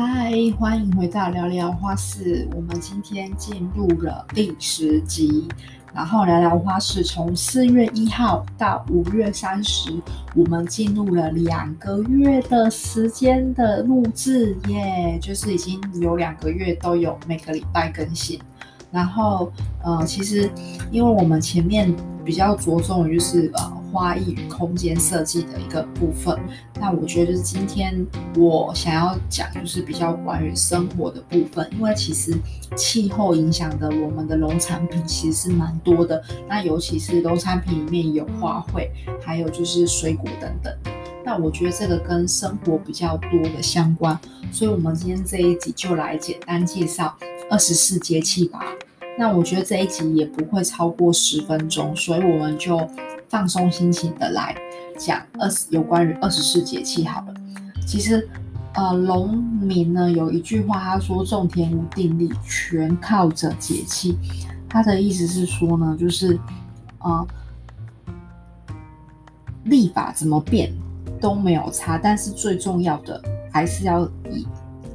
[0.00, 2.48] 嗨，欢迎回到聊聊花市。
[2.54, 5.48] 我们今天进入了第十集，
[5.92, 9.90] 然后聊聊花市从四月一号到五月三十，
[10.36, 18.40] 我们进入了两个月的时间的录制耶，就是已经有两个月都有每个礼拜更新。
[18.92, 19.50] 然后
[19.82, 20.48] 呃，其实
[20.92, 21.92] 因为我们前面
[22.24, 23.77] 比较着重于就是呃。
[23.90, 26.38] 花艺与空间设计的一个部分，
[26.80, 32.36] 那我觉得就是今天我想要讲，就是比较关于生活的部分，因为其实
[32.76, 38.88] 气候影响的我们的农产品其实是蛮多的，那尤其是农产品里面有花卉，
[39.20, 40.72] 还有就是水果等等，
[41.24, 44.18] 那我觉得这个跟生活比较多的相关，
[44.52, 47.16] 所以我们今天这一集就来简单介绍
[47.50, 48.60] 二十四节气吧。
[49.18, 52.78] 那我觉得这一集也不会超过十分钟，所以我们就。
[53.28, 54.54] 放松心情的来
[54.98, 57.34] 讲二十有关于二十四节气好了。
[57.86, 58.28] 其实，
[58.74, 64.18] 呃，农民呢有一句话，他说种田无定力，全靠着节气。
[64.68, 66.38] 他的意思是说呢，就是
[66.98, 67.26] 呃，
[69.64, 70.72] 历法怎么变
[71.20, 74.46] 都没有差，但是最重要的还是要以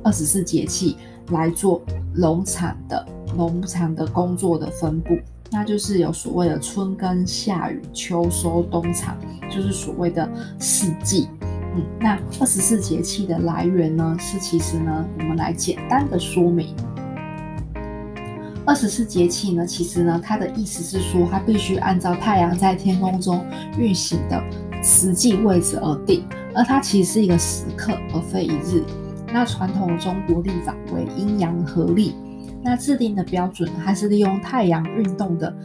[0.04, 0.98] 二十四节气
[1.30, 1.82] 来做
[2.14, 5.18] 农场的农场的工作的分布。
[5.54, 9.16] 那就是有所谓的春耕、夏雨、秋收、冬藏，
[9.52, 11.28] 就是所谓的四季。
[11.76, 16.76] 嗯，那二十四节气的来源呢，是其实呢，我们来简单的说明。
[18.66, 23.46] 二十四节气呢，其实呢，它的意思是说，它必须按照太阳在天空中
[23.78, 24.44] 运行的
[24.82, 28.84] 实际位置而定，而它其实是一个时刻，而非一日。
[29.32, 32.16] 那传统中国历法为阴阳合历。
[32.62, 35.56] 那制定的标准还是利用太阳运动的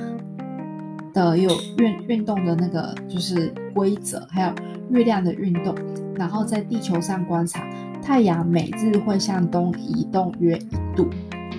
[1.12, 4.52] 的有运运动的那个就是规则，还有
[4.90, 5.74] 月亮的运动，
[6.14, 7.68] 然后在地球上观察
[8.02, 11.08] 太阳每日会向东移动约一度，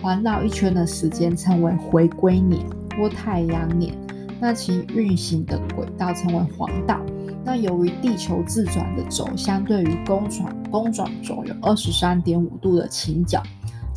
[0.02, 2.66] 环绕一圈的时间称为回归年
[2.98, 3.94] 或太阳年。
[4.42, 7.00] 那其运行的轨道称为黄道。
[7.44, 13.42] 那由于地球自转的轴相对于公转公转轴有二十三点五度的倾角。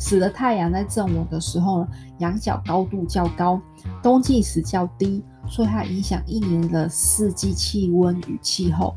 [0.05, 1.87] 使得太阳在正午的时候呢，
[2.17, 3.57] 仰角高度较高，
[4.01, 8.93] 冬季时较低，所以它影响一年的四季气温与气候。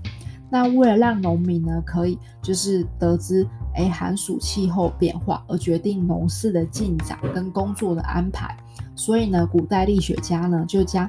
[0.51, 3.47] 那为了让农民呢可以就是得知
[3.77, 8.57] 哎寒暑气候变化而决定农事的进展跟工作的安排，
[8.97, 11.09] 所以呢古代历学家呢就将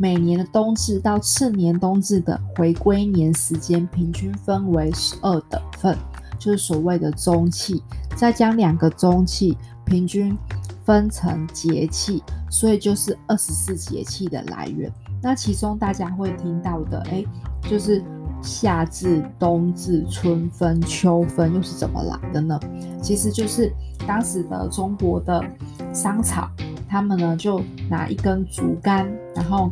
[0.00, 5.96] 每年的冬至到次年冬至的回归年时间平均分为十二等份。
[6.38, 7.82] 就是所谓的中气，
[8.16, 10.36] 再将两个中气平均
[10.84, 14.90] 分成节气，所以就是二十四节气的来源。
[15.22, 17.24] 那其中大家会听到的，哎，
[17.68, 18.02] 就是
[18.42, 22.58] 夏至、冬至、春分、秋分又是怎么来的呢？
[23.02, 23.72] 其实就是
[24.06, 25.44] 当时的中国的
[25.92, 26.48] 商朝，
[26.88, 27.60] 他们呢就
[27.90, 29.70] 拿一根竹竿，然后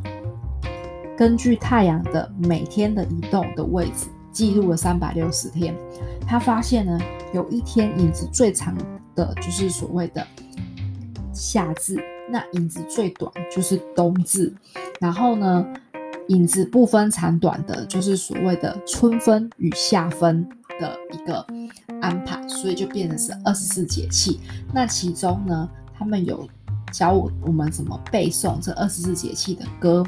[1.16, 4.06] 根据太阳的每天的移动的位置。
[4.34, 5.74] 记录了三百六十天，
[6.26, 6.98] 他发现呢，
[7.32, 8.76] 有一天影子最长
[9.14, 10.26] 的就是所谓的
[11.32, 14.52] 夏至，那影子最短就是冬至，
[15.00, 15.64] 然后呢，
[16.28, 20.46] 影子不分长短的，就是所谓的春分与夏分
[20.80, 21.46] 的一个
[22.02, 24.40] 安排，所以就变成是二十四节气。
[24.72, 26.46] 那其中呢，他们有
[26.90, 30.04] 教我我们怎么背诵这二十四节气的歌，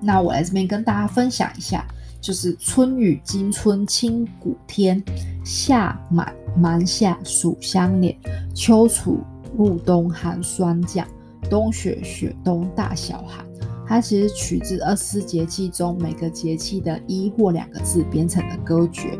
[0.00, 1.84] 那我来这边跟大家分享一下。
[2.20, 5.02] 就是春雨惊春清谷天，
[5.44, 8.16] 夏满芒夏暑相连，
[8.54, 9.20] 秋处
[9.56, 11.06] 入冬寒霜降，
[11.48, 13.44] 冬雪雪冬大小寒。
[13.86, 19.18] 它其实取自二十四节气中每个节气的一或两个字编成的歌诀。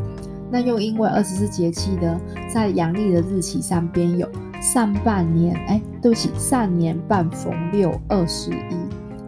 [0.52, 2.20] 那又因为二十四节气呢，
[2.52, 4.28] 在阳历的日期上边有
[4.60, 8.76] 上半年，哎，对不起，上年半逢六二十一，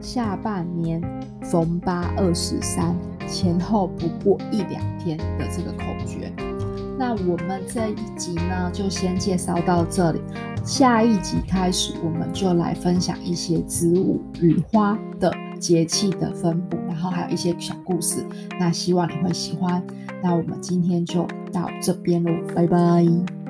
[0.00, 1.00] 下半年
[1.42, 2.94] 逢八二十三。
[3.32, 6.30] 前后不过一两天的这个口诀，
[6.98, 10.20] 那我们这一集呢就先介绍到这里，
[10.62, 18.24] 下一集开始我们就来分享一些植物与花的节气的分布，然后还有一些小故事，
[18.60, 19.82] 那希望你会喜欢。
[20.22, 23.41] 那我们今天就到这边喽，拜拜。